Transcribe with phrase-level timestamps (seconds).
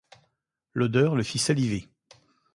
[0.73, 1.87] L’odeur le fit saliver.